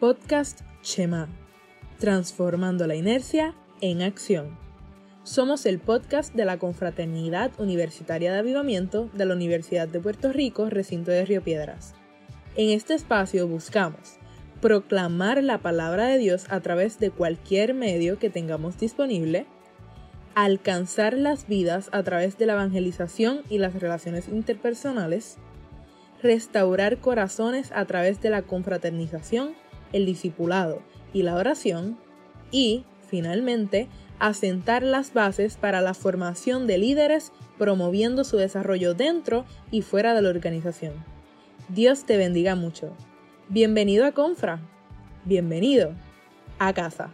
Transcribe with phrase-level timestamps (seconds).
[0.00, 1.28] Podcast Shema,
[1.98, 4.56] transformando la inercia en acción.
[5.24, 10.70] Somos el podcast de la Confraternidad Universitaria de Avivamiento de la Universidad de Puerto Rico,
[10.70, 11.96] recinto de Río Piedras.
[12.54, 14.18] En este espacio buscamos
[14.60, 19.46] proclamar la palabra de Dios a través de cualquier medio que tengamos disponible,
[20.36, 25.38] alcanzar las vidas a través de la evangelización y las relaciones interpersonales,
[26.22, 29.56] restaurar corazones a través de la confraternización
[29.92, 31.98] el discipulado y la oración
[32.50, 33.88] y, finalmente,
[34.18, 40.22] asentar las bases para la formación de líderes promoviendo su desarrollo dentro y fuera de
[40.22, 40.92] la organización.
[41.68, 42.94] Dios te bendiga mucho.
[43.48, 44.60] Bienvenido a Confra.
[45.24, 45.92] Bienvenido
[46.58, 47.12] a casa.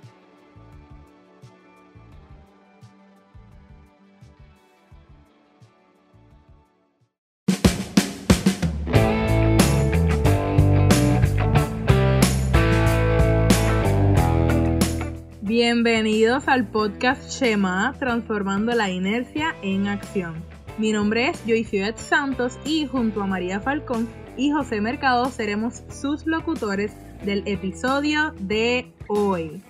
[15.57, 20.43] Bienvenidos al podcast Shema, transformando la inercia en acción.
[20.79, 26.27] Mi nombre es Joyce Santos y junto a María Falcón y José Mercado seremos sus
[26.27, 26.91] locutores
[27.25, 29.63] del episodio de hoy.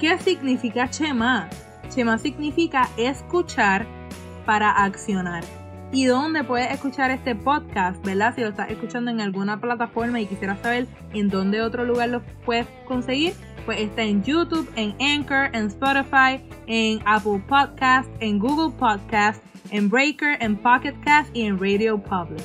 [0.00, 1.50] ¿Qué significa Shema?
[1.94, 3.86] Shema significa escuchar
[4.46, 5.44] para accionar.
[5.92, 8.02] ¿Y dónde puedes escuchar este podcast?
[8.02, 8.34] ¿Verdad?
[8.34, 12.22] Si lo estás escuchando en alguna plataforma y quisieras saber en dónde otro lugar lo
[12.46, 13.34] puedes conseguir,
[13.68, 19.90] pues está en YouTube, en Anchor, en Spotify, en Apple Podcast, en Google Podcast, en
[19.90, 22.42] Breaker, en Pocket Cast y en Radio Public.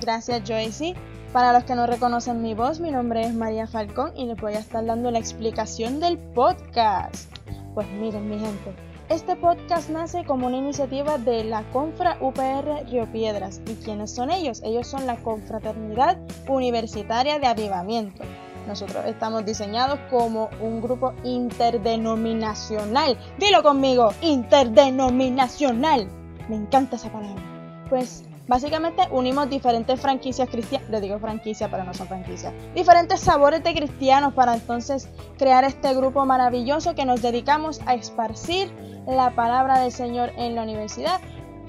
[0.00, 0.94] Gracias Joycey.
[1.32, 4.52] Para los que no reconocen mi voz, mi nombre es María Falcón y les voy
[4.52, 7.28] a estar dando la explicación del podcast.
[7.74, 8.72] Pues miren mi gente,
[9.08, 13.60] este podcast nace como una iniciativa de la Confra UPR Río Piedras.
[13.66, 14.62] ¿Y quiénes son ellos?
[14.62, 18.22] Ellos son la Confraternidad Universitaria de Avivamiento.
[18.66, 23.18] Nosotros estamos diseñados como un grupo interdenominacional.
[23.38, 26.08] Dilo conmigo, interdenominacional.
[26.48, 27.42] Me encanta esa palabra.
[27.88, 33.62] Pues básicamente unimos diferentes franquicias cristianas, le digo franquicia pero no son franquicias, diferentes sabores
[33.62, 35.08] de cristianos para entonces
[35.38, 38.72] crear este grupo maravilloso que nos dedicamos a esparcir
[39.06, 41.20] la palabra del Señor en la universidad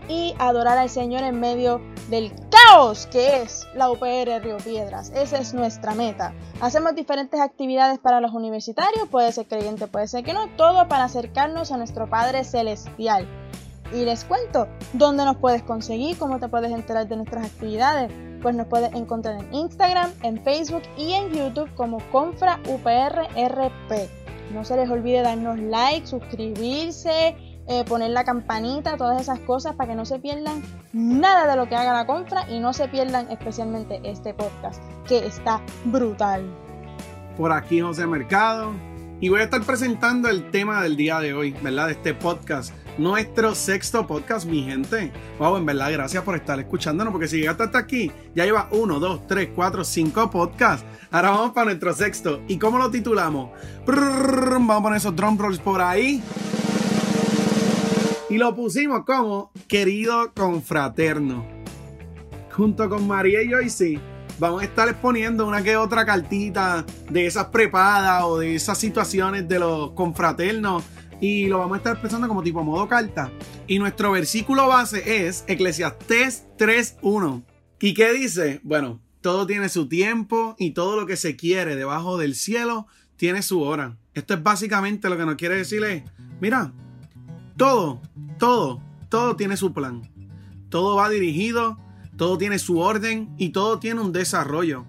[0.08, 5.12] y adorar al Señor en medio del caos que es la UPR Río Piedras.
[5.16, 6.34] Esa es nuestra meta.
[6.62, 11.06] Hacemos diferentes actividades para los universitarios, puede ser creyente, puede ser que no, todo para
[11.06, 13.28] acercarnos a nuestro Padre Celestial.
[13.94, 16.18] Y les cuento, ¿dónde nos puedes conseguir?
[16.18, 18.12] ¿Cómo te puedes enterar de nuestras actividades?
[18.42, 24.10] Pues nos puedes encontrar en Instagram, en Facebook y en YouTube como Confra UPRRP.
[24.52, 27.36] No se les olvide darnos like, suscribirse,
[27.68, 31.70] eh, poner la campanita, todas esas cosas para que no se pierdan nada de lo
[31.70, 36.44] que haga la compra y no se pierdan especialmente este podcast que está brutal.
[37.38, 38.74] Por aquí José Mercado
[39.24, 41.88] y voy a estar presentando el tema del día de hoy, ¿verdad?
[41.88, 42.74] De este podcast.
[42.98, 45.14] Nuestro sexto podcast, mi gente.
[45.40, 49.00] Wow, en verdad, gracias por estar escuchándonos, porque si llegaste hasta aquí, ya lleva uno,
[49.00, 50.86] dos, tres, cuatro, cinco podcasts.
[51.10, 52.42] Ahora vamos para nuestro sexto.
[52.50, 53.52] ¿Y cómo lo titulamos?
[53.86, 56.22] vamos a poner esos drum rolls por ahí.
[58.34, 61.46] Y lo pusimos como querido confraterno.
[62.52, 64.00] Junto con María y Joyce,
[64.40, 69.48] vamos a estar exponiendo una que otra cartita de esas prepadas o de esas situaciones
[69.48, 70.84] de los confraternos.
[71.22, 73.32] Y lo vamos a estar expresando como tipo modo carta.
[73.68, 77.44] Y nuestro versículo base es Eclesiastés 3.1.
[77.82, 78.62] ¿Y qué dice?
[78.64, 83.44] Bueno, todo tiene su tiempo y todo lo que se quiere debajo del cielo tiene
[83.44, 84.00] su hora.
[84.16, 86.02] Esto es básicamente lo que nos quiere decir es,
[86.42, 86.74] mira,
[87.58, 88.02] todo,
[88.40, 90.10] todo, todo tiene su plan.
[90.70, 91.78] Todo va dirigido,
[92.18, 94.86] todo tiene su orden y todo tiene un desarrollo.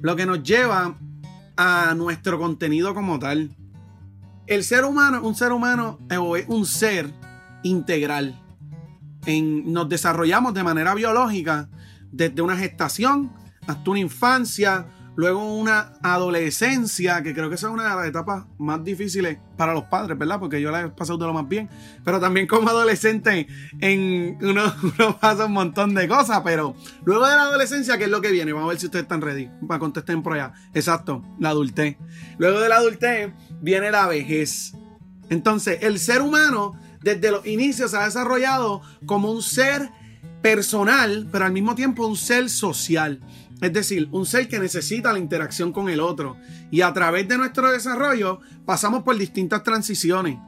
[0.00, 0.96] Lo que nos lleva
[1.56, 3.50] a nuestro contenido como tal.
[4.46, 7.12] El ser humano, un ser humano es un ser
[7.62, 8.40] integral.
[9.26, 11.68] En, nos desarrollamos de manera biológica
[12.12, 13.32] desde una gestación
[13.66, 14.86] hasta una infancia,
[15.18, 19.82] Luego una adolescencia, que creo que es una de las etapas más difíciles para los
[19.86, 20.38] padres, ¿verdad?
[20.38, 21.68] Porque yo la he pasado de lo más bien.
[22.04, 23.48] Pero también como adolescente,
[23.80, 24.72] en uno,
[25.20, 26.40] pasa un montón de cosas.
[26.44, 28.52] Pero luego de la adolescencia, ¿qué es lo que viene?
[28.52, 30.52] Vamos a ver si ustedes están ready para contestar por allá.
[30.72, 31.96] Exacto, la adultez.
[32.38, 34.74] Luego de la adultez viene la vejez.
[35.30, 39.90] Entonces, el ser humano desde los inicios se ha desarrollado como un ser
[40.42, 43.18] personal, pero al mismo tiempo un ser social.
[43.60, 46.36] Es decir, un ser que necesita la interacción con el otro.
[46.70, 50.38] Y a través de nuestro desarrollo pasamos por distintas transiciones,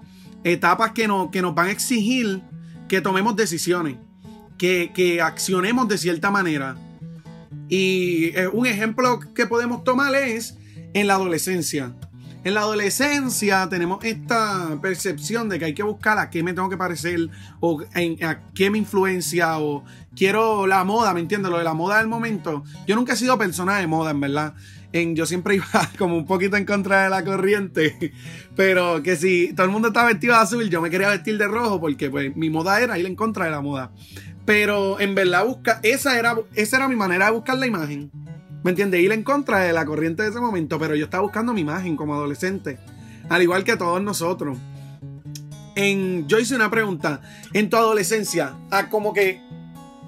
[0.45, 2.43] etapas que, que nos van a exigir
[2.89, 3.97] que tomemos decisiones,
[4.59, 6.77] que, que accionemos de cierta manera.
[7.69, 10.57] Y eh, un ejemplo que podemos tomar es
[10.93, 11.95] en la adolescencia.
[12.43, 16.71] En la adolescencia tenemos esta percepción de que hay que buscar a qué me tengo
[16.71, 17.29] que parecer
[17.61, 17.83] o
[18.23, 19.85] a qué me influencia o
[20.17, 21.51] quiero la moda, ¿me entiendes?
[21.51, 22.65] Lo de la moda del momento.
[22.87, 24.55] Yo nunca he sido persona de moda, en verdad.
[24.91, 28.15] En, yo siempre iba como un poquito en contra de la corriente,
[28.57, 31.47] pero que si todo el mundo estaba vestido de azul, yo me quería vestir de
[31.47, 33.93] rojo porque pues mi moda era ir en contra de la moda.
[34.47, 38.11] Pero en verdad busca, esa era, esa era mi manera de buscar la imagen.
[38.63, 39.01] ¿Me entiendes?
[39.01, 41.97] Ir en contra de la corriente de ese momento, pero yo estaba buscando mi imagen
[41.97, 42.79] como adolescente.
[43.29, 44.59] Al igual que todos nosotros.
[45.77, 47.23] En, yo hice una pregunta.
[47.53, 49.41] En tu adolescencia, a como que.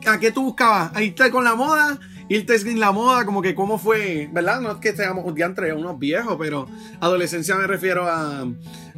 [0.07, 0.95] ¿A qué tú buscabas?
[0.95, 1.99] ¿A irte con la moda?
[2.29, 3.25] ¿Irte sin la moda?
[3.25, 4.29] Como que cómo fue.
[4.33, 4.61] ¿Verdad?
[4.61, 6.69] No es que seamos un día entre unos viejos, pero
[7.01, 8.47] adolescencia me refiero a,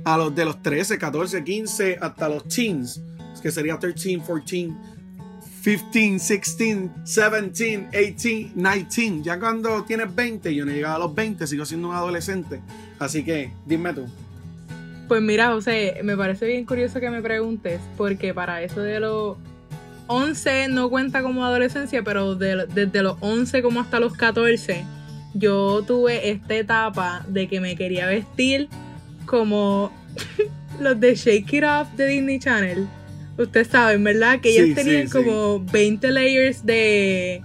[0.05, 3.00] a los de los 13, 14, 15, hasta los teens.
[3.43, 4.71] Que sería 13, 14
[5.64, 9.22] 15, 16, 17, 18, 19.
[9.22, 12.61] Ya cuando tienes 20, yo no he llegado a los 20, sigo siendo un adolescente.
[12.99, 14.06] Así que, dime tú.
[15.08, 19.38] Pues mira, José, me parece bien curioso que me preguntes, porque para eso de los
[20.06, 24.84] 11 no cuenta como adolescencia, pero desde los 11 como hasta los 14,
[25.32, 28.69] yo tuve esta etapa de que me quería vestir
[29.25, 29.90] como
[30.81, 32.87] los de Shake It Off de Disney Channel.
[33.37, 34.41] Ustedes saben, ¿verdad?
[34.41, 37.43] Que ellos tenían como 20 layers de,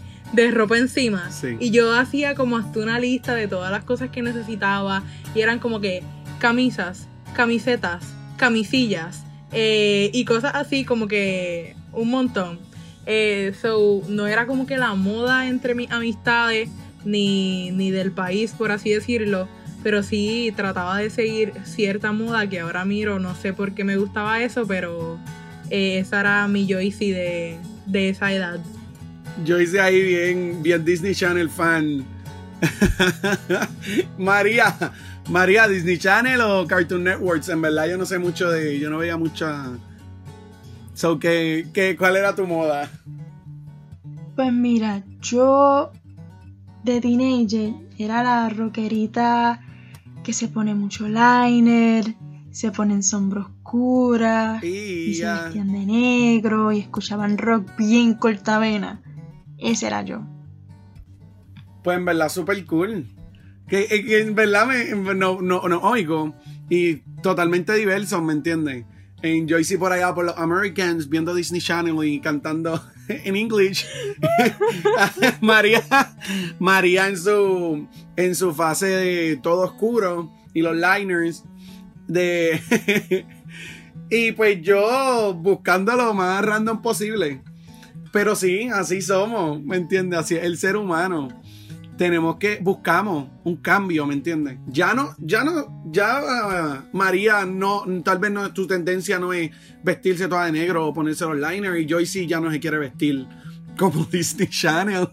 [0.52, 1.30] ropa encima.
[1.60, 5.04] Y yo hacía como hasta una lista de todas las cosas que necesitaba.
[5.34, 6.04] Y eran como que
[6.40, 9.24] camisas, camisetas, camisillas.
[9.52, 12.60] Eh, y cosas así como que un montón.
[13.08, 16.70] Eh, so, no era como que la moda entre mis amistades
[17.04, 19.48] ni, ni del país, por así decirlo.
[19.82, 23.98] Pero sí trataba de seguir cierta moda que ahora miro, no sé por qué me
[23.98, 25.18] gustaba eso, pero
[25.69, 28.60] eh, esa era mi Joyce de, de esa edad.
[29.45, 32.06] Joyce ahí bien, bien Disney Channel fan.
[34.18, 34.75] María,
[35.30, 38.98] María, Disney Channel o Cartoon Networks, en verdad yo no sé mucho de, yo no
[38.98, 39.69] veía mucha.
[40.94, 42.89] So, ¿qué, qué, cuál era tu moda?
[44.36, 45.92] Pues mira, yo
[46.83, 49.62] de teenager era la rockerita
[50.24, 52.16] que se pone mucho liner,
[52.51, 53.48] se ponen sombra
[54.62, 59.01] y, se vestían de negro y escuchaban rock bien cortavena.
[59.57, 60.21] Ese era yo.
[61.83, 63.06] Pues en verdad, súper cool.
[63.68, 63.88] Que,
[64.21, 66.33] en verdad me, no, no, no oigo.
[66.69, 68.86] Y totalmente diverso, ¿me entienden?
[69.21, 73.86] En Joyce por allá por los Americans viendo Disney Channel y cantando en inglés.
[75.42, 75.83] María,
[76.60, 81.44] María en su, en su fase de todo oscuro y los liners
[82.07, 83.25] de...
[84.10, 87.42] y pues yo buscando lo más random posible.
[88.12, 90.20] Pero sí, así somos, ¿me entiendes?
[90.20, 91.28] Así es el ser humano.
[91.98, 94.58] Tenemos que, buscamos un cambio, ¿me entiendes?
[94.68, 99.52] Ya no, ya no, ya María no, tal vez no, tu tendencia no es
[99.84, 103.28] vestirse toda de negro o ponerse los liners y Joyce ya no se quiere vestir
[103.78, 105.10] como Disney Channel.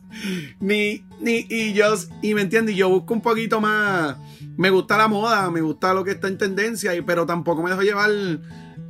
[0.60, 1.92] Ni, ni, y yo,
[2.22, 4.16] y me entiendes, yo busco un poquito más
[4.56, 7.82] me gusta la moda, me gusta lo que está en tendencia, pero tampoco me dejo
[7.82, 8.10] llevar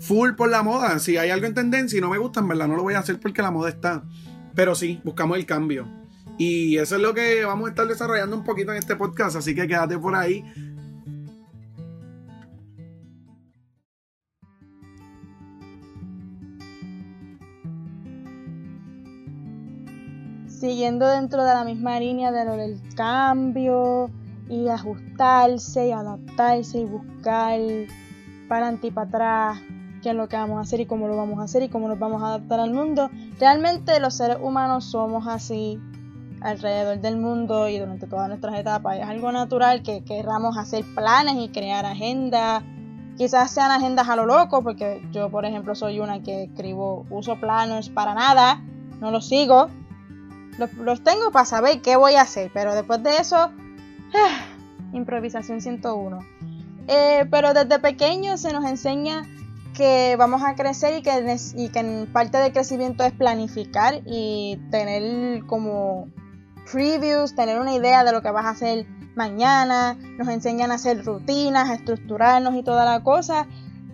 [0.00, 0.98] full por la moda.
[0.98, 3.00] Si hay algo en tendencia y no me gusta, en verdad no lo voy a
[3.00, 4.04] hacer porque la moda está.
[4.54, 5.86] Pero sí, buscamos el cambio.
[6.38, 9.54] Y eso es lo que vamos a estar desarrollando un poquito en este podcast, así
[9.54, 10.44] que quédate por ahí.
[20.48, 24.10] Siguiendo dentro de la misma línea de lo del cambio,
[24.48, 27.60] y ajustarse y adaptarse y buscar
[28.48, 29.60] para adelante y para atrás
[30.06, 31.88] qué es lo que vamos a hacer y cómo lo vamos a hacer y cómo
[31.88, 33.10] nos vamos a adaptar al mundo.
[33.40, 35.80] Realmente los seres humanos somos así
[36.40, 38.98] alrededor del mundo y durante todas nuestras etapas.
[38.98, 42.62] Es algo natural que querramos hacer planes y crear agendas.
[43.16, 47.40] Quizás sean agendas a lo loco, porque yo, por ejemplo, soy una que escribo, uso
[47.40, 48.62] planos para nada,
[49.00, 49.70] no los sigo.
[50.56, 53.50] Los, los tengo para saber qué voy a hacer, pero después de eso
[54.92, 56.20] improvisación 101.
[56.86, 59.24] Eh, pero desde pequeño se nos enseña
[59.76, 66.08] que vamos a crecer y que, que parte del crecimiento es planificar y tener como
[66.70, 69.96] previews, tener una idea de lo que vas a hacer mañana.
[70.18, 73.46] Nos enseñan a hacer rutinas, a estructurarnos y toda la cosa.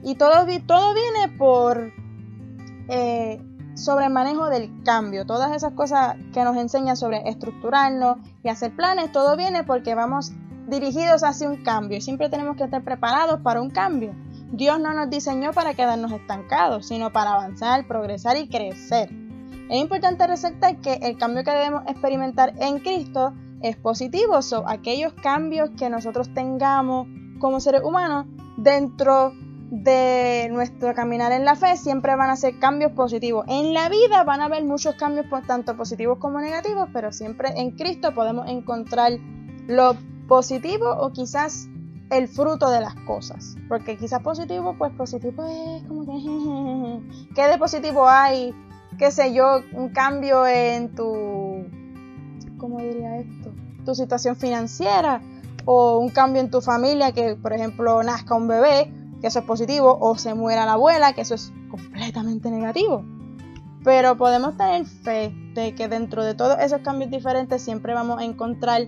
[0.05, 1.93] Y todo, todo viene por
[2.89, 3.43] eh,
[3.75, 5.27] sobre el manejo del cambio.
[5.27, 10.33] Todas esas cosas que nos enseñan sobre estructurarnos y hacer planes, todo viene porque vamos
[10.69, 14.15] dirigidos hacia un cambio y siempre tenemos que estar preparados para un cambio.
[14.53, 19.09] Dios no nos diseñó para quedarnos estancados, sino para avanzar, progresar y crecer.
[19.71, 23.33] Es importante resaltar que el cambio que debemos experimentar en Cristo
[23.63, 24.43] es positivo.
[24.43, 28.27] So, aquellos cambios que nosotros tengamos como seres humanos
[28.59, 29.33] dentro
[29.71, 33.47] de nuestro caminar en la fe siempre van a ser cambios positivos.
[33.49, 37.71] En la vida van a haber muchos cambios tanto positivos como negativos, pero siempre en
[37.71, 39.13] Cristo podemos encontrar
[39.67, 39.97] lo
[40.29, 41.69] positivo o quizás
[42.13, 43.57] el fruto de las cosas.
[43.69, 47.29] Porque quizás positivo, pues positivo es como que...
[47.35, 48.55] ¿Qué de positivo hay?
[48.99, 49.61] ¿Qué sé yo?
[49.73, 51.65] Un cambio en tu...
[52.59, 53.51] ¿Cómo diría esto?
[53.85, 55.23] Tu situación financiera.
[55.65, 59.45] O un cambio en tu familia, que por ejemplo nazca un bebé, que eso es
[59.47, 59.97] positivo.
[59.99, 63.05] O se muera la abuela, que eso es completamente negativo.
[63.85, 68.25] Pero podemos tener fe de que dentro de todos esos cambios diferentes siempre vamos a
[68.25, 68.83] encontrar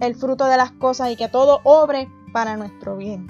[0.00, 3.26] el fruto de las cosas y que todo obre para nuestro bien.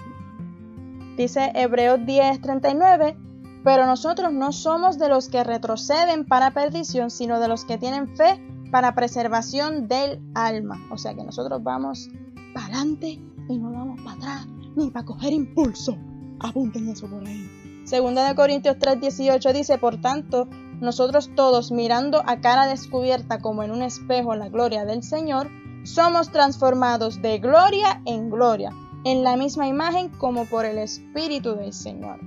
[1.19, 3.17] Dice Hebreos 10:39,
[3.65, 8.17] pero nosotros no somos de los que retroceden para perdición, sino de los que tienen
[8.17, 8.41] fe
[8.71, 10.79] para preservación del alma.
[10.93, 12.09] O sea que nosotros vamos
[12.55, 15.99] para adelante y no vamos para atrás, ni para coger impulso.
[16.39, 17.83] Apunten eso por ahí.
[17.85, 20.47] Segunda de Corintios 3:18 dice, por tanto,
[20.81, 25.51] nosotros todos mirando a cara descubierta como en un espejo la gloria del Señor,
[25.83, 28.73] somos transformados de gloria en gloria
[29.11, 32.21] en la misma imagen como por el Espíritu del Señor.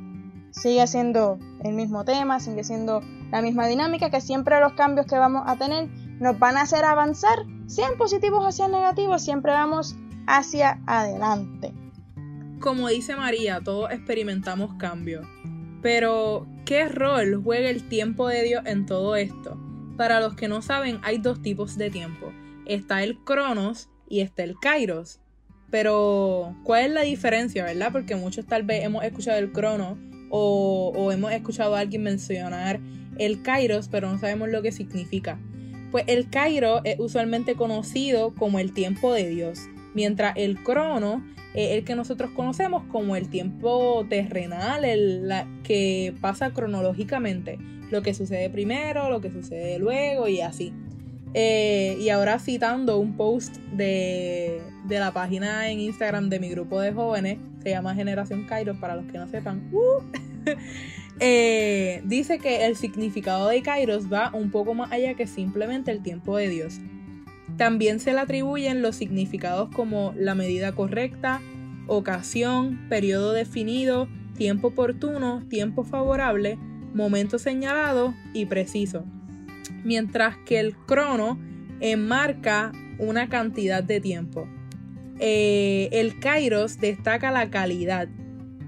[0.50, 5.18] Sigue siendo el mismo tema, sigue siendo la misma dinámica, que siempre los cambios que
[5.18, 9.96] vamos a tener nos van a hacer avanzar, sean positivos o sean negativos, siempre vamos
[10.26, 11.72] hacia adelante.
[12.60, 15.28] Como dice María, todos experimentamos cambios.
[15.84, 19.56] Pero, ¿qué rol juega el tiempo de Dios en todo esto?
[19.98, 22.32] Para los que no saben, hay dos tipos de tiempo.
[22.66, 25.21] Está el Cronos y está el Kairos.
[25.72, 27.92] Pero, ¿cuál es la diferencia, verdad?
[27.94, 29.98] Porque muchos tal vez hemos escuchado el crono
[30.30, 32.80] o, hemos escuchado a alguien mencionar
[33.18, 35.40] el kairos, pero no sabemos lo que significa.
[35.92, 39.60] Pues el kairos es usualmente conocido como el tiempo de Dios,
[39.94, 41.24] mientras el crono
[41.54, 45.30] es el que nosotros conocemos como el tiempo terrenal, el
[45.64, 47.58] que pasa cronológicamente,
[47.92, 50.74] lo que sucede primero, lo que sucede luego y así.
[51.34, 56.92] Eh, y ahora citando un post de, la página en Instagram de mi grupo de
[56.92, 60.04] jóvenes, se llama Generación Kairos, para los que no sepan, uh,
[61.20, 66.04] eh, dice que el significado de Kairos va un poco más allá que simplemente el
[66.04, 66.80] tiempo de Dios.
[67.58, 71.42] También se le atribuyen los significados como la medida correcta,
[71.88, 76.58] ocasión, periodo definido, tiempo oportuno, tiempo favorable,
[76.94, 79.06] momento señalado y preciso
[79.84, 81.40] mientras que el crono
[81.80, 84.48] enmarca una cantidad de tiempo.
[85.20, 88.08] Eh, el kairos destaca la calidad,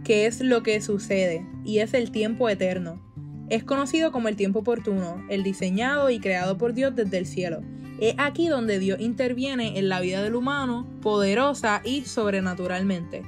[0.04, 3.02] que es lo que sucede, y es el tiempo eterno.
[3.50, 7.62] Es conocido como el tiempo oportuno, el diseñado y creado por Dios desde el cielo.
[8.00, 13.24] Es aquí donde Dios interviene en la vida del humano poderosa y sobrenaturalmente.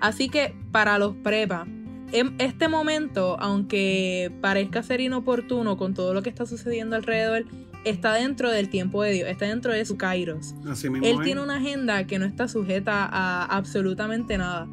[0.00, 1.66] Así que para los prepa,
[2.12, 7.44] en este momento, aunque parezca ser inoportuno con todo lo que está sucediendo alrededor,
[7.84, 10.54] está dentro del tiempo de Dios, está dentro de su kairos.
[11.02, 14.68] Él tiene una agenda que no está sujeta a absolutamente nada.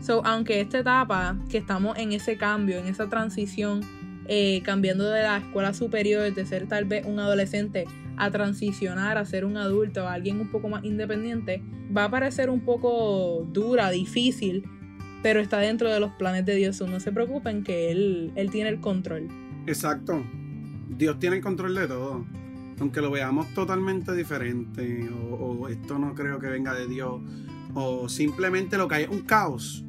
[0.00, 3.80] So, aunque esta etapa, que estamos en ese cambio, en esa transición,
[4.26, 7.86] eh, cambiando de la escuela superior, de ser tal vez un adolescente,
[8.16, 11.62] a transicionar a ser un adulto, a alguien un poco más independiente,
[11.94, 14.64] va a parecer un poco dura, difícil,
[15.24, 16.82] pero está dentro de los planes de Dios.
[16.82, 19.28] No se preocupen que Él, él tiene el control.
[19.66, 20.22] Exacto.
[20.90, 22.26] Dios tiene el control de todo.
[22.78, 27.22] Aunque lo veamos totalmente diferente, o, esto no creo que venga de Dios,
[27.72, 29.82] o simplemente lo que hay es un caos.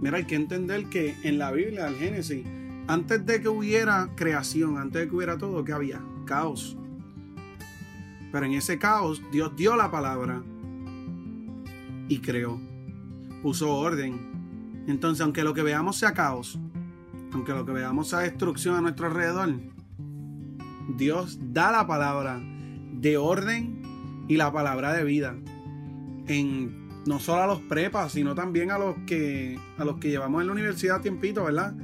[0.00, 2.42] Mira, hay que entender que en la Biblia, el Génesis,
[2.86, 6.00] antes de que hubiera creación, antes de que hubiera todo, ¿qué había?
[6.24, 6.78] Caos.
[8.32, 10.42] Pero en ese caos, Dios dio la palabra
[12.08, 12.58] y creó.
[13.42, 14.31] Puso orden,
[14.86, 16.58] entonces, aunque lo que veamos sea caos,
[17.32, 19.54] aunque lo que veamos sea destrucción a nuestro alrededor,
[20.96, 22.40] Dios da la palabra
[22.92, 23.82] de orden
[24.28, 25.36] y la palabra de vida.
[26.26, 30.40] En no solo a los prepas, sino también a los que a los que llevamos
[30.40, 31.74] en la universidad tiempito, ¿verdad?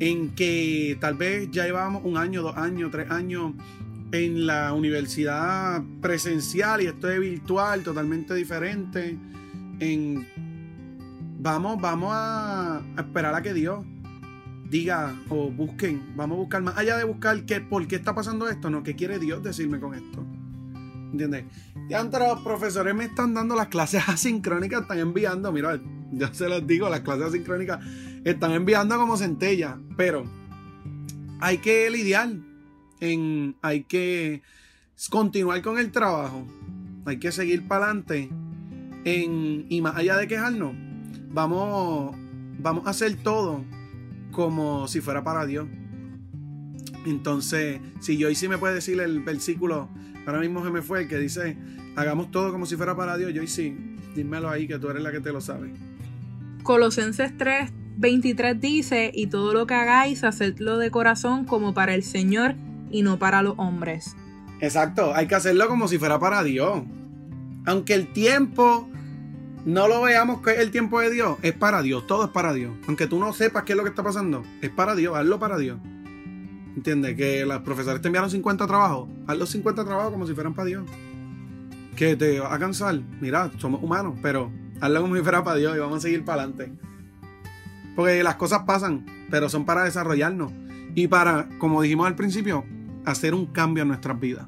[0.00, 3.52] En que tal vez ya llevamos un año, dos años, tres años
[4.12, 9.18] en la universidad presencial y esto es virtual, totalmente diferente.
[9.80, 10.26] En
[11.38, 13.84] vamos, vamos a, esperar a que Dios
[14.68, 18.48] diga o busquen, vamos a buscar más allá de buscar qué, por qué está pasando
[18.48, 20.24] esto, no, qué quiere Dios decirme con esto.
[21.10, 21.46] ¿Entiendes?
[21.88, 25.80] Ya entre los profesores me están dando las clases asincrónicas, están enviando, mira,
[26.12, 27.80] ya se los digo, las clases asincrónicas
[28.24, 30.24] están enviando como centella, pero
[31.40, 32.30] hay que lidiar,
[33.00, 34.42] en, hay que
[35.08, 36.44] continuar con el trabajo.
[37.06, 38.28] hay que seguir para adelante.
[39.04, 40.74] y más allá de quejarnos,
[41.30, 42.16] vamos,
[42.58, 43.64] vamos a hacer todo
[44.32, 45.66] como si fuera para Dios.
[47.06, 49.88] Entonces, si yo sí me puede decir el versículo,
[50.26, 51.56] ahora mismo se me fue el que dice,
[51.96, 53.76] hagamos todo como si fuera para Dios, yo y sí,
[54.14, 55.72] dímelo ahí que tú eres la que te lo sabe.
[56.62, 62.02] Colosenses 3, 23 dice, y todo lo que hagáis, hacedlo de corazón como para el
[62.02, 62.54] Señor
[62.90, 64.16] y no para los hombres.
[64.60, 66.82] Exacto, hay que hacerlo como si fuera para Dios.
[67.64, 68.88] Aunque el tiempo
[69.68, 72.72] no lo veamos que el tiempo de Dios, es para Dios, todo es para Dios.
[72.86, 75.58] Aunque tú no sepas qué es lo que está pasando, es para Dios, hazlo para
[75.58, 75.78] Dios.
[76.74, 77.14] ¿Entiendes?
[77.16, 80.68] Que los profesores te enviaron 50 trabajos, haz los 50 trabajos como si fueran para
[80.68, 80.84] Dios.
[81.96, 85.76] Que te va a cansar, mira, somos humanos, pero hazlo como si fuera para Dios
[85.76, 86.72] y vamos a seguir para adelante.
[87.94, 90.50] Porque las cosas pasan, pero son para desarrollarnos
[90.94, 92.64] y para, como dijimos al principio,
[93.04, 94.46] hacer un cambio en nuestras vidas.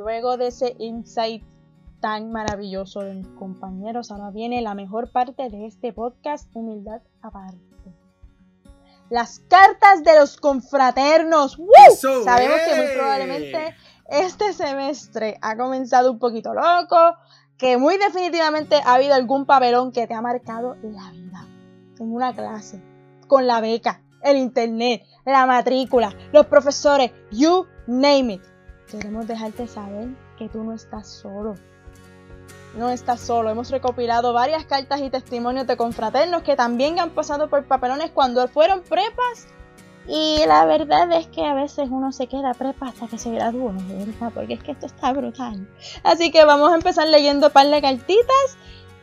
[0.00, 1.44] Luego de ese insight
[2.00, 7.60] tan maravilloso de mis compañeros, ahora viene la mejor parte de este podcast, humildad aparte.
[9.10, 11.58] Las cartas de los confraternos.
[12.24, 13.74] Sabemos que muy probablemente
[14.08, 17.18] este semestre ha comenzado un poquito loco,
[17.58, 21.46] que muy definitivamente ha habido algún papelón que te ha marcado la vida
[21.98, 22.82] en una clase,
[23.26, 28.49] con la beca, el internet, la matrícula, los profesores, you name it.
[28.90, 31.54] Queremos dejarte saber que tú no estás solo.
[32.76, 33.50] No estás solo.
[33.50, 38.46] Hemos recopilado varias cartas y testimonios de confraternos que también han pasado por papelones cuando
[38.48, 39.46] fueron prepas.
[40.08, 43.72] Y la verdad es que a veces uno se queda prepa hasta que se gradúa,
[43.72, 44.32] ¿verdad?
[44.34, 45.68] Porque es que esto está brutal.
[46.02, 48.56] Así que vamos a empezar leyendo par de cartitas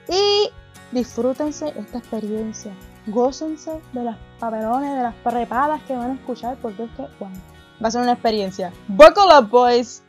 [0.10, 0.50] y
[0.92, 2.74] disfrútense esta experiencia.
[3.06, 7.36] Gócense de las papelones, de las prepadas que van a escuchar, porque es que, bueno,
[7.84, 8.74] va a ser una experiencia.
[8.88, 10.04] Buckle up, boys.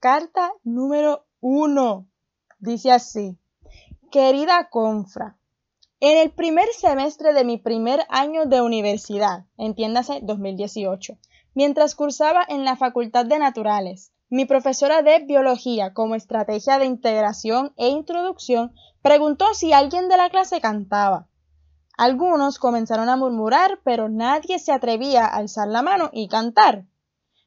[0.00, 2.06] Carta número uno.
[2.58, 3.38] Dice así.
[4.10, 5.36] Querida Confra,
[5.98, 11.18] en el primer semestre de mi primer año de universidad, entiéndase 2018,
[11.54, 17.72] mientras cursaba en la Facultad de Naturales, mi profesora de biología, como estrategia de integración
[17.76, 21.28] e introducción, preguntó si alguien de la clase cantaba.
[21.96, 26.84] Algunos comenzaron a murmurar, pero nadie se atrevía a alzar la mano y cantar.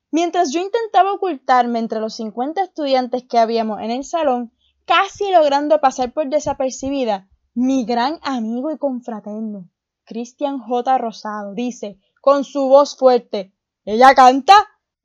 [0.09, 4.51] Mientras yo intentaba ocultarme entre los 50 estudiantes que habíamos en el salón,
[4.85, 9.69] casi logrando pasar por desapercibida, mi gran amigo y confraterno,
[10.03, 10.97] Cristian J.
[10.97, 13.53] Rosado, dice, con su voz fuerte,
[13.85, 14.53] ¿ella canta?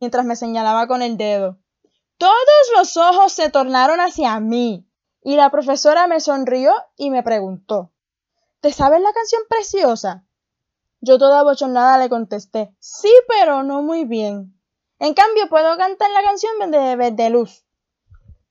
[0.01, 1.59] mientras me señalaba con el dedo.
[2.19, 4.87] Todos los ojos se tornaron hacia mí
[5.23, 7.94] y la profesora me sonrió y me preguntó
[8.65, 10.25] ¿Te sabes la canción preciosa?
[11.03, 14.59] Yo toda bochornada le contesté Sí, pero no muy bien.
[14.99, 17.67] En cambio, puedo cantar la canción de Luz.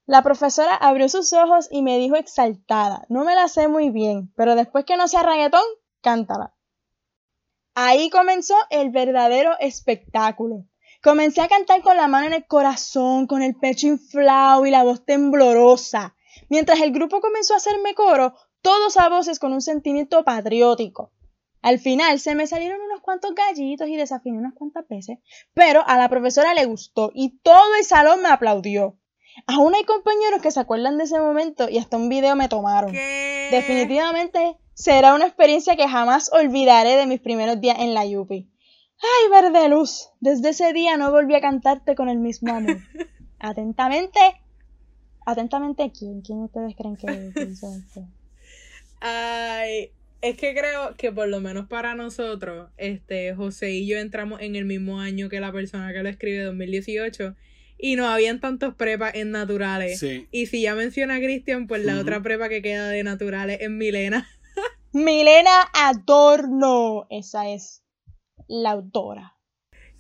[0.06, 4.32] La profesora abrió sus ojos y me dijo exaltada No me la sé muy bien,
[4.36, 5.64] pero después que no sea reggaetón,
[6.02, 6.54] cántala.
[7.74, 10.68] Ahí comenzó el verdadero espectáculo.
[11.02, 14.84] Comencé a cantar con la mano en el corazón, con el pecho inflado y la
[14.84, 16.16] voz temblorosa.
[16.50, 21.12] Mientras el grupo comenzó a hacerme coro, todos a voces con un sentimiento patriótico.
[21.62, 25.20] Al final se me salieron unos cuantos gallitos y desafiné unas cuantas veces,
[25.54, 28.98] pero a la profesora le gustó y todo el salón me aplaudió.
[29.48, 32.92] Aún hay compañeros que se acuerdan de ese momento y hasta un video me tomaron.
[33.52, 38.50] Definitivamente será una experiencia que jamás olvidaré de mis primeros días en la Yupi.
[39.02, 42.78] Ay, verde luz, desde ese día no volví a cantarte con el mismo amor.
[43.40, 44.20] Atentamente,
[45.26, 46.22] atentamente, ¿quién?
[46.22, 48.08] ¿Quién ustedes creen que hizo esto?
[49.06, 54.40] Ay, es que creo que por lo menos para nosotros, este, José y yo entramos
[54.40, 57.36] en el mismo año que la persona que lo escribe, 2018,
[57.78, 60.02] y no habían tantos prepas en naturales.
[60.32, 63.70] Y si ya menciona a Cristian, pues la otra prepa que queda de naturales es
[63.70, 64.26] Milena.
[64.94, 67.84] Milena Adorno, esa es
[68.48, 69.36] la autora.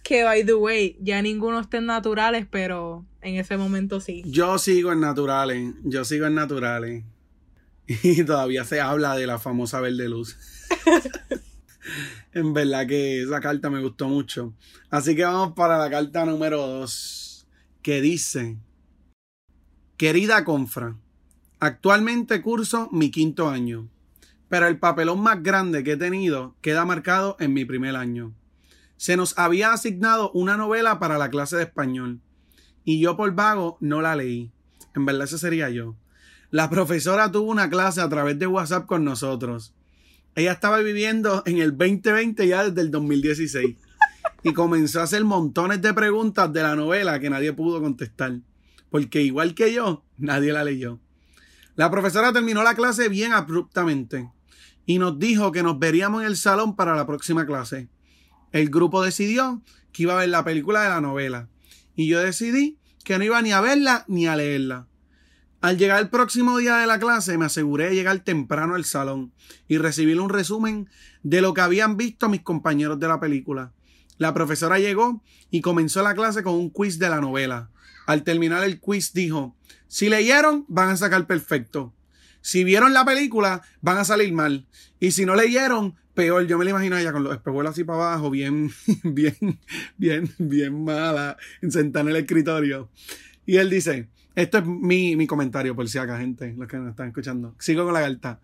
[0.01, 4.23] Que, by the way, ya ninguno está en naturales, pero en ese momento sí.
[4.25, 7.03] Yo sigo en naturales, yo sigo en naturales.
[8.03, 10.37] Y todavía se habla de la famosa verde luz.
[12.33, 14.53] en verdad que esa carta me gustó mucho.
[14.89, 17.47] Así que vamos para la carta número 2,
[17.81, 18.57] que dice,
[19.97, 20.95] querida Confra,
[21.59, 23.89] actualmente curso mi quinto año
[24.53, 28.35] pero el papelón más grande que he tenido queda marcado en mi primer año.
[28.97, 32.21] Se nos había asignado una novela para la clase de español
[32.85, 34.51] y yo por vago no la leí.
[34.93, 35.95] En verdad ese sería yo.
[36.53, 39.73] La profesora tuvo una clase a través de WhatsApp con nosotros.
[40.35, 43.75] Ella estaba viviendo en el 2020 ya desde el 2016.
[44.43, 48.39] y comenzó a hacer montones de preguntas de la novela que nadie pudo contestar,
[48.91, 50.99] porque igual que yo, nadie la leyó.
[51.75, 54.29] La profesora terminó la clase bien abruptamente
[54.85, 57.89] y nos dijo que nos veríamos en el salón para la próxima clase.
[58.51, 61.49] El grupo decidió que iba a ver la película de la novela
[61.95, 64.85] y yo decidí que no iba ni a verla ni a leerla.
[65.63, 69.32] Al llegar el próximo día de la clase me aseguré de llegar temprano al salón
[69.65, 70.89] y recibir un resumen
[71.21, 73.71] de lo que habían visto mis compañeros de la película.
[74.17, 77.69] La profesora llegó y comenzó la clase con un quiz de la novela.
[78.08, 79.56] Al terminar el quiz dijo,
[79.88, 81.93] si leyeron van a sacar perfecto.
[82.41, 84.67] Si vieron la película van a salir mal.
[84.99, 86.45] Y si no leyeron, peor.
[86.45, 88.69] Yo me la imagino ella con los espejuelos así para abajo, bien,
[89.06, 89.62] bien,
[89.95, 91.38] bien, bien mala,
[91.69, 92.89] sentada en el escritorio.
[93.45, 96.89] Y él dice, esto es mi, mi comentario, por si acá, gente, los que nos
[96.89, 97.55] están escuchando.
[97.59, 98.39] Sigo con la carta.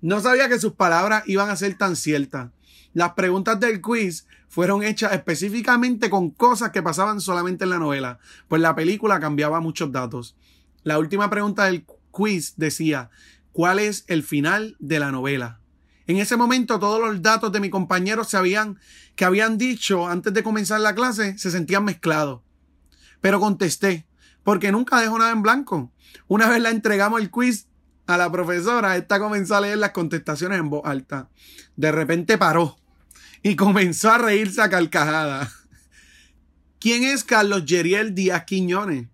[0.00, 2.50] No sabía que sus palabras iban a ser tan ciertas.
[2.94, 8.18] Las preguntas del quiz fueron hechas específicamente con cosas que pasaban solamente en la novela,
[8.48, 10.36] pues la película cambiaba muchos datos.
[10.82, 13.10] La última pregunta del quiz decía,
[13.52, 15.60] ¿cuál es el final de la novela?
[16.06, 18.78] En ese momento todos los datos de mi compañero sabían
[19.14, 22.40] que habían dicho antes de comenzar la clase se sentían mezclados.
[23.20, 24.04] Pero contesté,
[24.44, 25.92] porque nunca dejo nada en blanco.
[26.28, 27.68] Una vez la entregamos el quiz
[28.06, 31.28] a la profesora, esta comenzó a leer las contestaciones en voz alta.
[31.76, 32.76] De repente paró
[33.42, 35.50] y comenzó a reírse a carcajada.
[36.80, 39.06] ¿Quién es Carlos Yeriel Díaz Quiñones?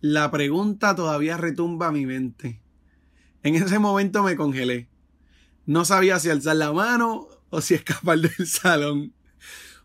[0.00, 2.60] La pregunta todavía retumba mi mente.
[3.42, 4.88] En ese momento me congelé.
[5.66, 9.12] No sabía si alzar la mano o si escapar del salón.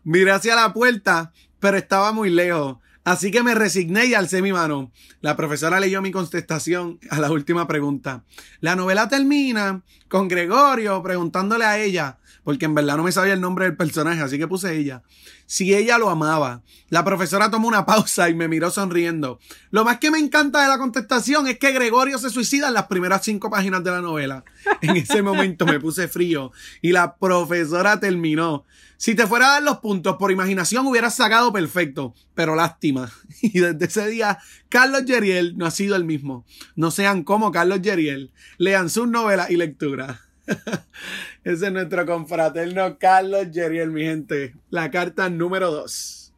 [0.04, 2.76] Miré hacia la puerta, pero estaba muy lejos.
[3.04, 4.90] Así que me resigné y alcé mi mano.
[5.20, 8.24] La profesora leyó mi contestación a la última pregunta.
[8.60, 13.40] La novela termina con Gregorio preguntándole a ella, porque en verdad no me sabía el
[13.40, 15.02] nombre del personaje, así que puse ella,
[15.46, 16.62] si ella lo amaba.
[16.90, 19.40] La profesora tomó una pausa y me miró sonriendo.
[19.70, 22.86] Lo más que me encanta de la contestación es que Gregorio se suicida en las
[22.86, 24.44] primeras cinco páginas de la novela.
[24.82, 26.52] En ese momento me puse frío
[26.82, 28.64] y la profesora terminó.
[28.96, 33.10] Si te fuera a dar los puntos por imaginación hubieras sacado perfecto, pero lástima.
[33.42, 36.46] Y desde ese día, Carlos Yeriel no ha sido el mismo.
[36.76, 38.32] No sean como Carlos Yeriel.
[38.56, 40.20] Lean sus novelas y lecturas.
[41.44, 44.54] Ese es nuestro confraterno Carlos Yeriel, mi gente.
[44.70, 46.32] La carta número 2.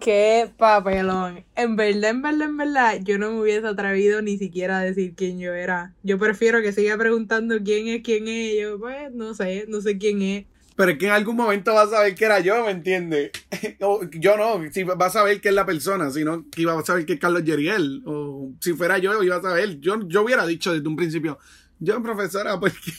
[0.00, 1.44] Qué papelón.
[1.54, 5.14] En verdad, en verdad, en verdad, yo no me hubiese atrevido ni siquiera a decir
[5.16, 5.94] quién yo era.
[6.02, 8.60] Yo prefiero que siga preguntando quién es, quién es.
[8.60, 10.44] Yo, pues, no sé, no sé quién es.
[10.76, 13.30] Pero es que en algún momento vas a saber que era yo, ¿me entiendes?
[14.12, 17.06] yo no, si vas a saber que es la persona, sino que iba a saber
[17.06, 18.02] que es Carlos Yeriel.
[18.04, 19.80] O si fuera yo, iba a saber.
[19.80, 21.38] Yo, yo hubiera dicho desde un principio,
[21.78, 22.92] yo, profesora, porque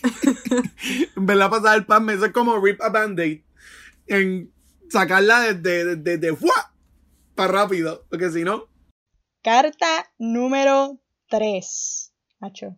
[1.15, 3.41] en verdad pasar el pan me es como rip a band-aid.
[4.07, 4.53] En
[4.89, 6.37] sacarla desde, desde
[7.35, 8.67] para rápido, porque si no.
[9.43, 12.13] Carta número 3.
[12.39, 12.77] Macho.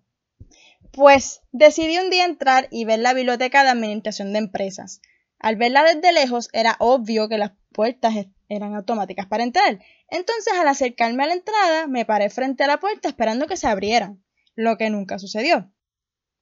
[0.92, 5.02] Pues decidí un día entrar y ver la biblioteca de administración de empresas.
[5.40, 8.14] Al verla desde lejos era obvio que las puertas
[8.50, 9.80] eran automáticas para entrar.
[10.10, 13.68] Entonces al acercarme a la entrada me paré frente a la puerta esperando que se
[13.68, 14.24] abrieran,
[14.56, 15.72] lo que nunca sucedió.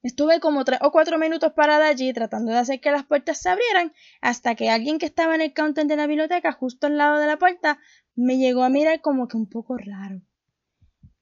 [0.07, 3.49] Estuve como tres o cuatro minutos parada allí tratando de hacer que las puertas se
[3.49, 3.91] abrieran
[4.21, 7.27] hasta que alguien que estaba en el counter de la biblioteca justo al lado de
[7.27, 7.77] la puerta
[8.15, 10.21] me llegó a mirar como que un poco raro.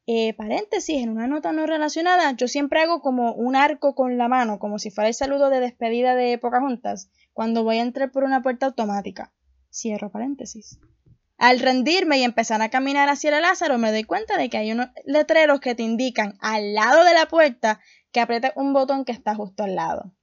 [0.06, 4.28] Eh, paréntesis, en una nota no relacionada, yo siempre hago como un arco con la
[4.28, 8.24] mano, como si fuera el saludo de despedida de Pocahontas, cuando voy a entrar por
[8.24, 9.34] una puerta automática.
[9.71, 10.78] Cierro paréntesis.
[11.38, 14.71] Al rendirme y empezar a caminar hacia el Lázaro, me doy cuenta de que hay
[14.71, 17.82] unos letreros que te indican al lado de la puerta
[18.15, 20.13] que aprieta un botón que está justo al lado.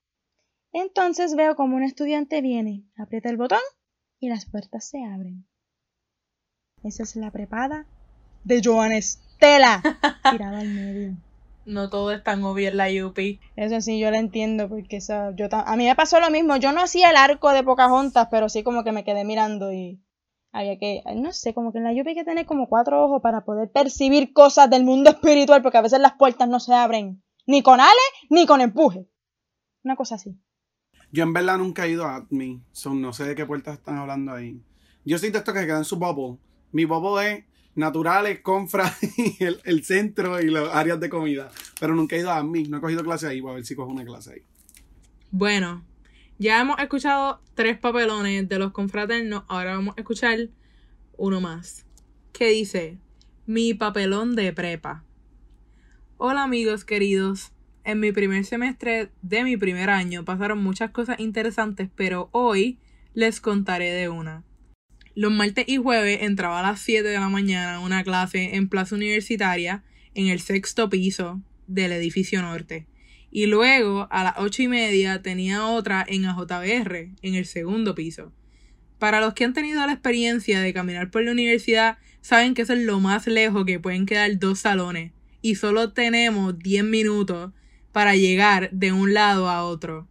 [0.72, 3.60] Entonces veo como un estudiante viene, aprieta el botón
[4.18, 5.46] y las puertas se abren.
[6.82, 7.84] Esa es la prepada
[8.44, 9.82] de Joanes tela
[10.30, 11.16] tirada al medio.
[11.66, 13.40] No todo es tan obvio en la Yupi.
[13.56, 16.56] Eso sí, yo lo entiendo, porque esa, yo a mí me pasó lo mismo.
[16.56, 20.02] Yo no hacía el arco de Pocahontas, pero sí como que me quedé mirando y
[20.50, 23.20] había que, no sé, como que en la Yupi hay que tener como cuatro ojos
[23.20, 27.21] para poder percibir cosas del mundo espiritual, porque a veces las puertas no se abren
[27.46, 27.90] ni con ale
[28.30, 29.08] ni con empuje.
[29.84, 30.38] Una cosa así.
[31.10, 33.98] Yo en verdad nunca he ido a Admi, son, no sé de qué puertas están
[33.98, 34.62] hablando ahí.
[35.04, 36.38] Yo siento esto que queda en su bubble.
[36.70, 41.50] Mi bubble es naturales, confra y el, centro y las áreas de comida.
[41.80, 43.74] Pero nunca he ido a mí, no he cogido clase ahí, voy a ver si
[43.74, 44.42] cojo una clase ahí.
[45.30, 45.84] Bueno,
[46.38, 50.38] ya hemos escuchado tres papelones de los confraternos, ahora vamos a escuchar
[51.16, 51.86] uno más.
[52.32, 52.98] Que dice,
[53.46, 55.04] mi papelón de prepa.
[56.24, 57.50] Hola amigos queridos.
[57.82, 62.78] En mi primer semestre de mi primer año pasaron muchas cosas interesantes, pero hoy
[63.12, 64.44] les contaré de una.
[65.16, 68.94] Los martes y jueves entraba a las 7 de la mañana una clase en Plaza
[68.94, 69.82] Universitaria
[70.14, 72.86] en el sexto piso del edificio norte.
[73.32, 78.32] Y luego a las ocho y media tenía otra en AJBR, en el segundo piso.
[79.00, 82.74] Para los que han tenido la experiencia de caminar por la universidad, saben que eso
[82.74, 85.10] es lo más lejos que pueden quedar dos salones.
[85.42, 87.52] Y solo tenemos 10 minutos
[87.92, 90.08] para llegar de un lado a otro.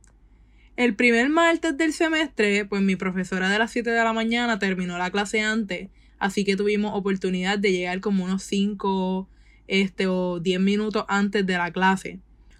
[0.77, 4.97] El primer martes del semestre, pues mi profesora de las 7 de la mañana terminó
[4.97, 5.89] la clase antes,
[6.19, 9.27] así que tuvimos oportunidad de llegar como unos 5
[9.67, 12.19] este, o 10 minutos antes de la clase.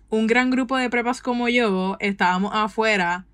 [0.10, 3.25] Un gran grupo de prepas como yo estábamos afuera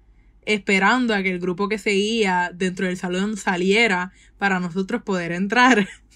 [0.48, 5.88] esperando a que el grupo que seguía dentro del salón saliera para nosotros poder entrar.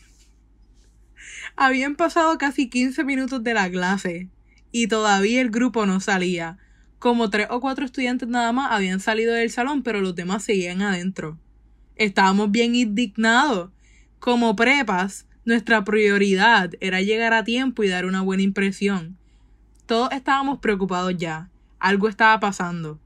[1.56, 4.30] Habían pasado casi 15 minutos de la clase
[4.72, 6.58] y todavía el grupo no salía.
[7.00, 10.82] Como tres o cuatro estudiantes nada más habían salido del salón, pero los demás seguían
[10.82, 11.38] adentro.
[11.96, 13.72] Estábamos bien indignados.
[14.20, 19.18] Como prepas, nuestra prioridad era llegar a tiempo y dar una buena impresión.
[19.88, 21.50] Todos estábamos preocupados ya.
[21.80, 23.00] Algo estaba pasando.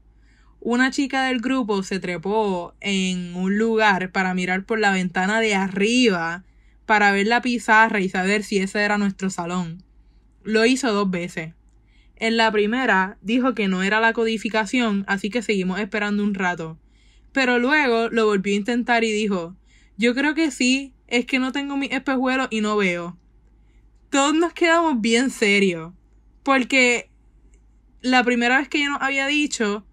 [0.60, 5.54] Una chica del grupo se trepó en un lugar para mirar por la ventana de
[5.54, 6.44] arriba
[6.86, 9.82] para ver la pizarra y saber si ese era nuestro salón.
[10.44, 11.54] Lo hizo dos veces.
[12.14, 16.78] En la primera dijo que no era la codificación, así que seguimos esperando un rato.
[17.32, 19.54] Pero luego lo volvió a intentar y dijo
[19.98, 23.18] Yo creo que sí, es que no tengo mis espejuelos y no veo.
[24.08, 25.92] Todos nos quedamos bien serios.
[26.42, 27.10] Porque
[28.00, 29.84] la primera vez que ella nos había dicho,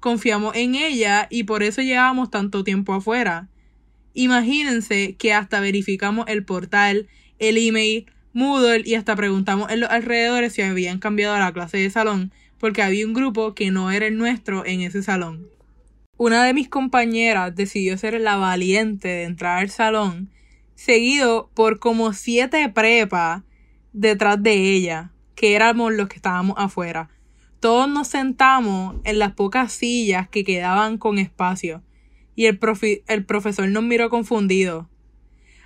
[0.00, 3.48] confiamos en ella y por eso llevábamos tanto tiempo afuera.
[4.14, 10.52] Imagínense que hasta verificamos el portal, el email, Moodle y hasta preguntamos en los alrededores
[10.52, 14.18] si habían cambiado la clase de salón porque había un grupo que no era el
[14.18, 15.48] nuestro en ese salón.
[16.16, 20.30] Una de mis compañeras decidió ser la valiente de entrar al salón,
[20.74, 23.42] seguido por como siete prepas
[23.92, 27.08] detrás de ella, que éramos los que estábamos afuera.
[27.60, 31.82] Todos nos sentamos en las pocas sillas que quedaban con espacio
[32.38, 32.60] y el,
[33.08, 34.88] el profesor nos miró confundido.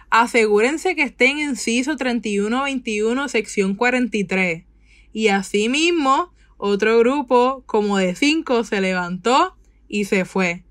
[0.09, 4.65] Asegúrense que estén en CISO 3121 sección 43.
[5.13, 9.55] Y asimismo, otro grupo, como de cinco, se levantó
[9.87, 10.65] y se fue.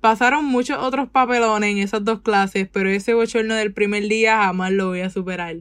[0.00, 4.72] Pasaron muchos otros papelones en esas dos clases, pero ese bochorno del primer día jamás
[4.72, 5.56] lo voy a superar.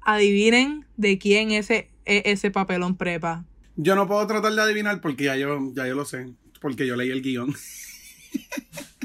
[0.00, 3.44] Adivinen de quién es ese, e, ese papelón prepa.
[3.76, 6.96] Yo no puedo tratar de adivinar porque ya yo, ya yo lo sé, porque yo
[6.96, 7.54] leí el guion.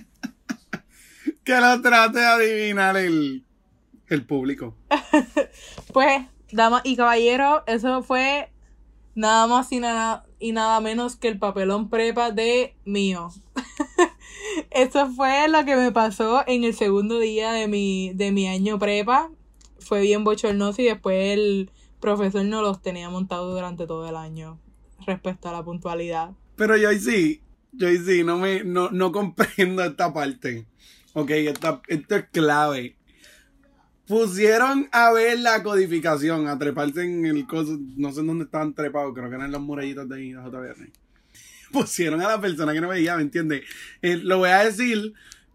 [1.45, 3.45] que lo trate de adivinar el,
[4.08, 4.75] el público.
[5.93, 8.49] pues, damas y caballeros, eso fue
[9.13, 13.29] nada más y nada, y nada menos que el papelón prepa de mío.
[14.71, 18.79] eso fue lo que me pasó en el segundo día de mi, de mi año
[18.79, 19.29] prepa.
[19.79, 24.60] Fue bien bochornoso y después el profesor no los tenía montados durante todo el año
[25.05, 26.31] respecto a la puntualidad.
[26.55, 30.65] Pero yo sí, yo sí, no me, no, no comprendo esta parte.
[31.15, 32.97] Ok, esta, esto es clave.
[34.06, 38.73] Pusieron a ver la codificación, a treparse en el coso, no sé en dónde estaban
[38.73, 40.91] trepados, creo que eran las murallitas de JBR.
[41.71, 43.63] Pusieron a la persona que no veía, ¿me entiendes?
[44.01, 45.13] Eh, lo voy a decir,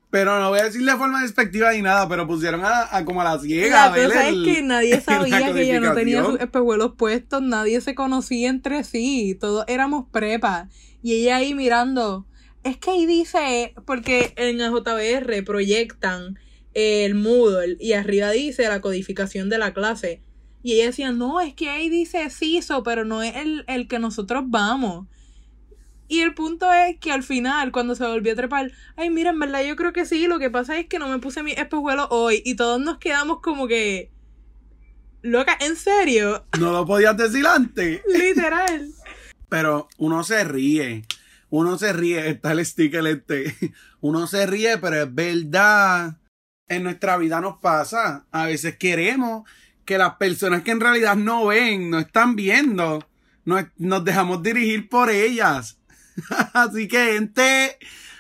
[0.09, 3.25] pero no voy a decir de forma despectiva ni nada, pero pusieron a, como a
[3.25, 3.91] la ciega.
[3.91, 7.95] La cosa es que nadie sabía que ella no tenía sus espejuelos puestos, nadie se
[7.95, 10.69] conocía entre sí, todos éramos prepa.
[11.03, 12.27] Y ella ahí mirando,
[12.65, 16.39] es que ahí dice, porque en el JBR proyectan
[16.75, 20.23] el Moodle y arriba dice la codificación de la clase.
[20.63, 23.99] Y ella decía, no, es que ahí dice CISO, pero no es el, el que
[23.99, 25.07] nosotros vamos.
[26.07, 29.39] Y el punto es que al final, cuando se volvió a trepar, ay, mira, en
[29.39, 32.09] verdad yo creo que sí, lo que pasa es que no me puse mi espejuelo
[32.11, 32.43] hoy.
[32.45, 34.11] Y todos nos quedamos como que...
[35.23, 36.45] Loca, ¿en serio?
[36.59, 38.03] No lo podías decir antes.
[38.13, 38.93] Literal.
[39.49, 41.05] Pero uno se ríe.
[41.51, 42.31] Uno se ríe.
[42.31, 43.55] Está el sticker este.
[44.01, 46.17] Uno se ríe, pero es verdad.
[46.69, 48.27] En nuestra vida nos pasa.
[48.31, 49.49] A veces queremos
[49.85, 53.05] que las personas que en realidad no ven, no están viendo,
[53.45, 55.81] nos, nos dejamos dirigir por ellas.
[56.53, 57.77] Así que, gente,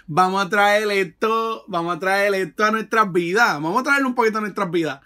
[0.08, 3.54] vamos a traer esto, vamos a traer esto a nuestras vidas.
[3.54, 5.00] Vamos a traerlo un poquito a nuestras vidas.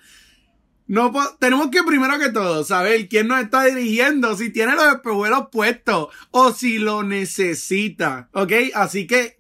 [0.87, 5.49] No, tenemos que primero que todo saber quién nos está dirigiendo, si tiene los espejuelos
[5.51, 8.53] puestos o si lo necesita, ¿ok?
[8.75, 9.39] Así que,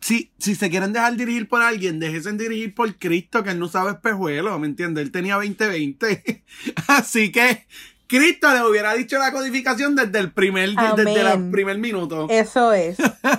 [0.00, 3.68] si, si se quieren dejar dirigir por alguien, déjense dirigir por Cristo, que él no
[3.68, 5.04] sabe espejuelos, ¿me entiendes?
[5.04, 6.42] Él tenía 20-20.
[6.88, 7.66] Así que,
[8.06, 12.26] Cristo le hubiera dicho la codificación desde el primer, desde el primer minuto.
[12.28, 12.96] Eso es.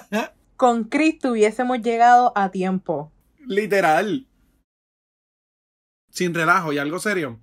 [0.57, 3.11] Con Cristo hubiésemos llegado a tiempo.
[3.45, 4.25] Literal.
[6.15, 7.39] Sin relajo y algo serio,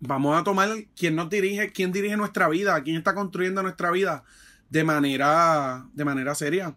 [0.00, 4.24] vamos a tomar quién nos dirige, quién dirige nuestra vida, quién está construyendo nuestra vida
[4.70, 6.74] de manera, de manera seria.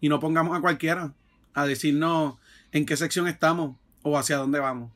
[0.00, 1.12] Y no pongamos a cualquiera
[1.52, 2.36] a decirnos
[2.72, 4.90] en qué sección estamos o hacia dónde vamos.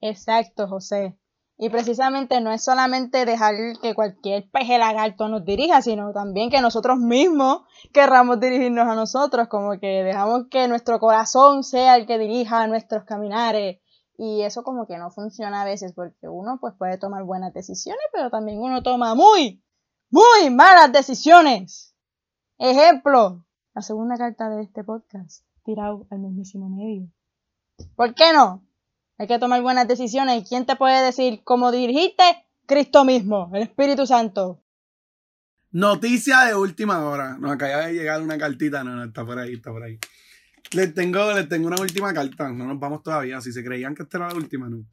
[0.00, 1.14] Exacto, José.
[1.58, 6.62] Y precisamente no es solamente dejar que cualquier peje lagarto nos dirija, sino también que
[6.62, 12.18] nosotros mismos querramos dirigirnos a nosotros, como que dejamos que nuestro corazón sea el que
[12.18, 13.83] dirija nuestros caminares.
[14.16, 18.04] Y eso como que no funciona a veces, porque uno pues puede tomar buenas decisiones,
[18.12, 19.62] pero también uno toma muy,
[20.10, 21.94] muy malas decisiones.
[22.58, 27.10] Ejemplo, la segunda carta de este podcast, tirado al mismísimo medio.
[27.96, 28.64] ¿Por qué no?
[29.18, 30.42] Hay que tomar buenas decisiones.
[30.42, 32.22] ¿Y quién te puede decir cómo dirigiste?
[32.66, 34.62] Cristo mismo, el Espíritu Santo.
[35.70, 37.36] Noticia de última hora.
[37.38, 38.84] Nos acaba de llegar una cartita.
[38.84, 39.98] No, no, está por ahí, está por ahí.
[40.72, 42.50] Les tengo, tengo una última carta.
[42.52, 43.40] No nos vamos todavía.
[43.40, 44.86] Si se creían que esta era la última, no.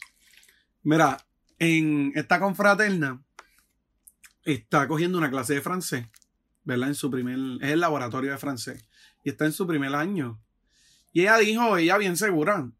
[0.83, 1.17] Mira,
[1.59, 3.23] en esta confraterna
[4.43, 6.07] está cogiendo una clase de francés,
[6.63, 6.89] ¿verdad?
[6.89, 8.85] En su primer, es el laboratorio de francés.
[9.23, 10.41] Y está en su primer año.
[11.13, 12.71] Y ella dijo, ella bien segura,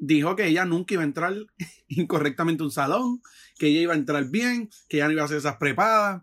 [0.00, 1.34] dijo que ella nunca iba a entrar
[1.88, 3.22] incorrectamente a un salón,
[3.58, 6.22] que ella iba a entrar bien, que ella no iba a hacer esas prepadas,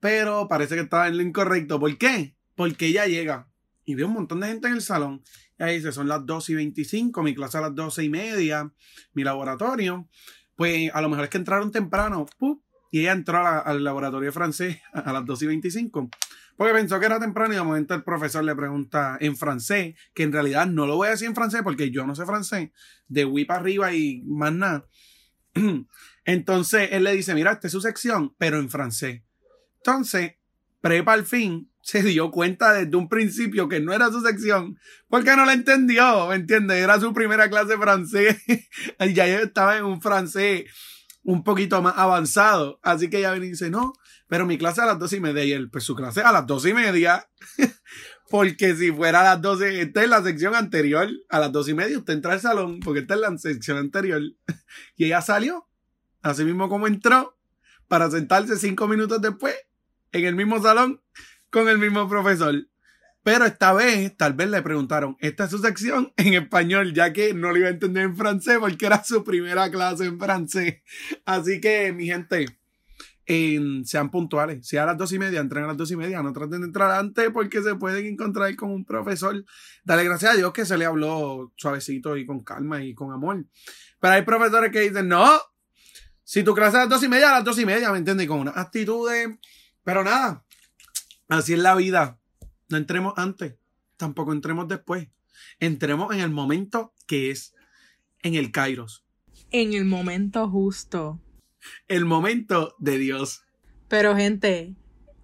[0.00, 1.78] pero parece que estaba en lo incorrecto.
[1.78, 2.36] ¿Por qué?
[2.56, 3.48] Porque ella llega
[3.84, 5.22] y ve un montón de gente en el salón.
[5.58, 8.72] Y ahí dice, son las 12 y 25, mi clase a las 12 y media,
[9.12, 10.08] mi laboratorio.
[10.56, 12.26] Pues a lo mejor es que entraron temprano,
[12.90, 16.10] y ella entró al laboratorio francés a las 12 y 25.
[16.56, 20.22] Porque pensó que era temprano y de momento el profesor le pregunta en francés, que
[20.22, 22.70] en realidad no lo voy a decir en francés porque yo no sé francés,
[23.08, 24.86] de para arriba y más nada.
[26.24, 29.22] Entonces él le dice, mira, esta es su sección, pero en francés.
[29.78, 30.34] Entonces,
[30.82, 35.36] Prepa al fin se dio cuenta desde un principio que no era su sección, porque
[35.36, 36.78] no la entendió, ¿me?
[36.78, 38.36] Era su primera clase francés.
[39.14, 40.64] ya estaba en un francés
[41.24, 42.80] un poquito más avanzado.
[42.82, 43.92] Así que ella viene y dice, no,
[44.28, 46.46] pero mi clase a las dos y media y él, pues su clase a las
[46.46, 47.28] dos y media.
[48.32, 51.74] porque si fuera a las doce, esta es la sección anterior, a las dos y
[51.74, 54.22] media usted entra al salón, porque esta es la sección anterior.
[54.96, 55.68] y ella salió,
[56.22, 57.36] así mismo como entró,
[57.88, 59.54] para sentarse cinco minutos después,
[60.12, 61.02] en el mismo salón,
[61.52, 62.66] con el mismo profesor.
[63.22, 67.34] Pero esta vez, tal vez le preguntaron, esta es su sección en español, ya que
[67.34, 70.82] no le iba a entender en francés porque era su primera clase en francés.
[71.24, 72.46] Así que, mi gente,
[73.84, 74.66] sean puntuales.
[74.66, 76.66] Si a las dos y media, entren a las dos y media, no traten de
[76.66, 79.44] entrar antes porque se pueden encontrar con un profesor.
[79.84, 83.44] Dale gracias a Dios que se le habló suavecito y con calma y con amor.
[84.00, 85.30] Pero hay profesores que dicen, no,
[86.24, 88.26] si tu clase a las dos y media, a las dos y media, ¿me entiendes?
[88.26, 89.38] Con una actitud de...
[89.84, 90.44] Pero nada,
[91.38, 92.18] así es la vida.
[92.68, 93.56] No entremos antes,
[93.96, 95.08] tampoco entremos después.
[95.60, 97.54] Entremos en el momento que es
[98.22, 99.04] en el Kairos.
[99.50, 101.20] En el momento justo
[101.88, 103.44] el momento de Dios.
[103.88, 104.74] Pero gente,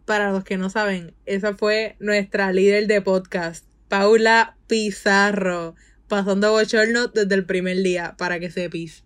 [0.05, 5.75] para los que no saben, esa fue nuestra líder de podcast, Paula Pizarro,
[6.09, 9.05] pasando bochorno desde el primer día, para que sepis.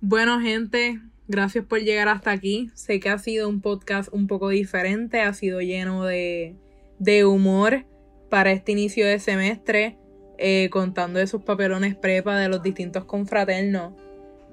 [0.00, 2.70] Bueno, gente, gracias por llegar hasta aquí.
[2.74, 6.56] Sé que ha sido un podcast un poco diferente, ha sido lleno de,
[6.98, 7.86] de humor
[8.30, 9.98] para este inicio de semestre,
[10.38, 13.94] eh, contando esos papelones prepa de los distintos confraternos.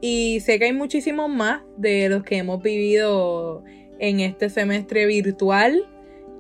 [0.02, 3.64] Y sé que hay muchísimos más de los que hemos vivido
[4.00, 5.88] en este semestre virtual,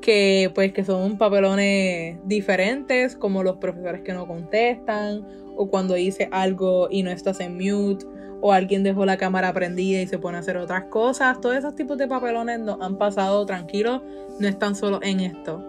[0.01, 6.27] que pues que son papelones diferentes, como los profesores que no contestan, o cuando dice
[6.31, 8.05] algo y no estás en mute,
[8.41, 11.39] o alguien dejó la cámara prendida y se pone a hacer otras cosas.
[11.39, 14.01] Todos esos tipos de papelones nos han pasado tranquilos,
[14.39, 15.63] no están solo en esto.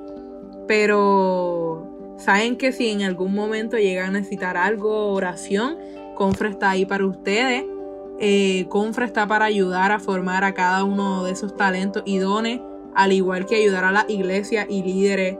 [0.66, 5.76] Pero saben que si en algún momento llegan a necesitar algo, oración,
[6.14, 7.64] Confra está ahí para ustedes.
[8.18, 12.61] Eh, Confra está para ayudar a formar a cada uno de esos talentos y dones,
[12.94, 15.36] al igual que ayudar a la iglesia y líderes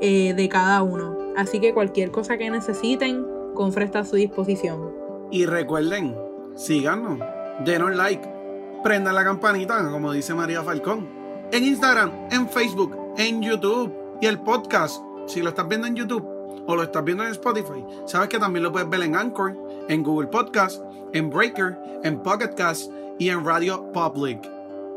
[0.00, 1.16] eh, de cada uno.
[1.36, 4.92] Así que cualquier cosa que necesiten, Confra está a su disposición.
[5.30, 6.14] Y recuerden,
[6.56, 7.20] síganos,
[7.64, 8.28] denos like,
[8.82, 11.08] prendan la campanita, como dice María Falcón,
[11.52, 16.26] en Instagram, en Facebook, en YouTube y el podcast, si lo estás viendo en YouTube
[16.66, 19.56] o lo estás viendo en Spotify, sabes que también lo puedes ver en Anchor,
[19.88, 20.82] en Google Podcast
[21.12, 24.50] en Breaker, en Pocket Cast y en Radio Public.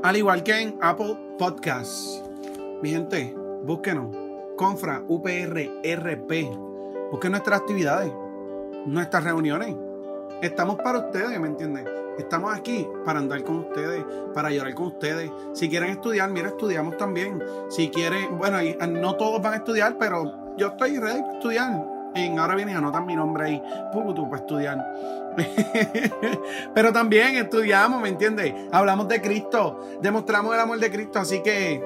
[0.03, 2.23] Al igual que en Apple Podcasts.
[2.81, 3.33] Mi gente,
[3.63, 4.15] búsquenos.
[4.57, 6.31] Confra UPRRP.
[7.11, 8.11] Busquen nuestras actividades,
[8.85, 9.75] nuestras reuniones.
[10.41, 11.85] Estamos para ustedes, ¿me entienden?
[12.17, 15.29] Estamos aquí para andar con ustedes, para llorar con ustedes.
[15.53, 17.43] Si quieren estudiar, mira, estudiamos también.
[17.69, 21.85] Si quieren, bueno, no todos van a estudiar, pero yo estoy ready para estudiar.
[22.37, 23.63] Ahora viene y anotan mi nombre ahí.
[23.93, 24.95] Pucutu para estudiar.
[26.73, 28.53] Pero también estudiamos, ¿me entiendes?
[28.71, 29.79] Hablamos de Cristo.
[30.01, 31.19] Demostramos el amor de Cristo.
[31.19, 31.81] Así que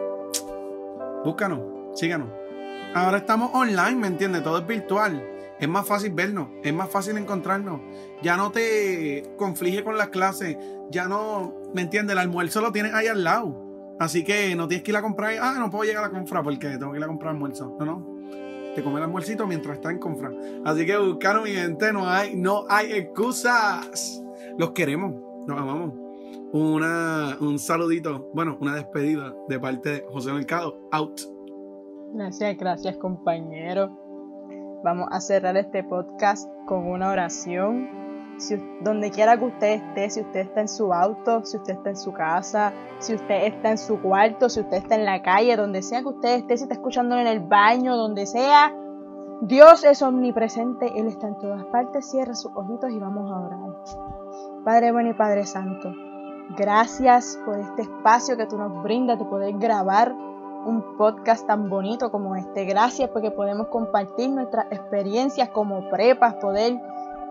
[1.23, 1.59] búscanos,
[1.93, 2.29] síganos.
[2.95, 4.43] Ahora estamos online, ¿me entiendes?
[4.43, 5.32] Todo es virtual.
[5.63, 7.79] Es más fácil vernos, es más fácil encontrarnos.
[8.21, 10.57] Ya no te conflige con las clases,
[10.91, 12.15] ya no, ¿me entiendes?
[12.15, 13.95] El almuerzo lo tienes ahí al lado.
[13.97, 16.67] Así que no tienes que ir a comprar, ah, no puedo llegar a comprar porque
[16.67, 17.77] tengo que ir a comprar almuerzo.
[17.79, 18.75] No, no.
[18.75, 20.33] Te come el almuercito mientras está en compra.
[20.65, 24.21] Así que buscaron mi gente, no hay, no hay excusas.
[24.57, 25.15] Los queremos,
[25.47, 25.93] los amamos.
[26.51, 30.89] Un saludito, bueno, una despedida de parte de José Mercado.
[30.91, 31.21] Out.
[32.15, 34.02] Gracias, gracias compañero.
[34.83, 38.35] Vamos a cerrar este podcast con una oración.
[38.37, 41.91] Si, donde quiera que usted esté, si usted está en su auto, si usted está
[41.91, 45.55] en su casa, si usted está en su cuarto, si usted está en la calle,
[45.55, 48.75] donde sea que usted esté, si está escuchándolo en el baño, donde sea,
[49.39, 53.59] Dios es omnipresente, Él está en todas partes, cierra sus ojitos y vamos a orar.
[54.65, 55.93] Padre bueno y Padre Santo,
[56.57, 60.13] gracias por este espacio que tú nos brindas de poder grabar
[60.65, 62.65] un podcast tan bonito como este.
[62.65, 66.79] Gracias porque podemos compartir nuestras experiencias como prepas, poder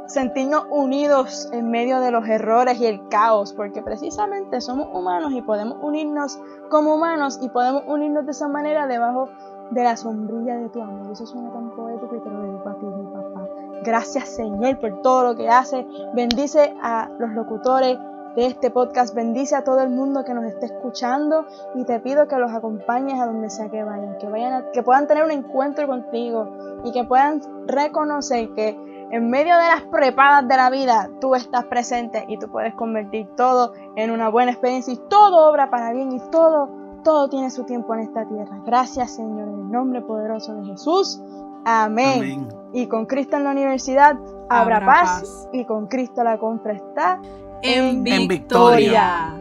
[0.07, 5.43] sentirnos unidos en medio de los errores y el caos, porque precisamente somos humanos y
[5.43, 9.28] podemos unirnos como humanos y podemos unirnos de esa manera debajo
[9.70, 11.11] de la sombrilla de tu amor.
[11.11, 13.49] Eso suena tan poético y te lo dedico a ti, mi papá.
[13.85, 15.87] Gracias Señor por todo lo que hace.
[16.14, 17.99] Bendice a los locutores
[18.37, 19.14] de este podcast.
[19.14, 23.20] Bendice a todo el mundo que nos esté escuchando y te pido que los acompañes
[23.20, 27.05] a donde sea que vayan, que vayan que puedan tener un encuentro contigo y que
[27.05, 28.78] puedan reconocer que
[29.11, 33.28] en medio de las prepadas de la vida, tú estás presente y tú puedes convertir
[33.37, 36.70] todo en una buena experiencia y todo obra para bien y todo,
[37.05, 38.59] todo tiene su tiempo en esta tierra.
[38.64, 41.22] Gracias Señor, en el nombre poderoso de Jesús.
[41.64, 42.49] Amén.
[42.72, 44.16] Y con Cristo en la universidad
[44.49, 47.20] habrá, paz, y con Cristo la compra está
[47.62, 49.34] en, victoria.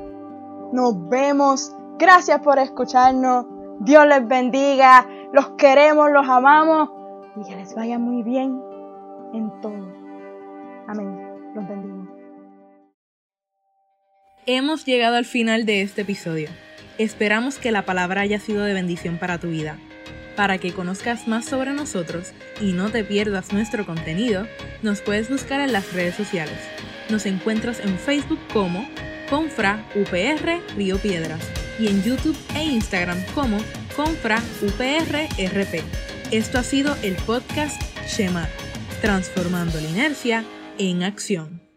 [0.71, 1.75] Nos vemos.
[1.97, 3.45] Gracias por escucharnos.
[3.81, 5.07] Dios les bendiga.
[5.33, 6.89] Los queremos, los amamos
[7.35, 8.61] y que les vaya muy bien
[9.33, 9.87] en todo.
[10.87, 11.19] Amén.
[11.55, 12.07] Los bendigo.
[14.45, 16.49] Hemos llegado al final de este episodio.
[16.97, 19.77] Esperamos que la palabra haya sido de bendición para tu vida.
[20.35, 24.47] Para que conozcas más sobre nosotros y no te pierdas nuestro contenido,
[24.81, 26.57] nos puedes buscar en las redes sociales.
[27.11, 28.87] Nos encuentras en Facebook como
[29.29, 31.41] Confra UPR Río Piedras
[31.77, 33.57] y en YouTube e Instagram como
[33.97, 35.83] Confra UPR RP.
[36.31, 38.47] Esto ha sido el podcast Shema
[39.01, 40.45] transformando la inercia
[40.77, 41.70] en acción.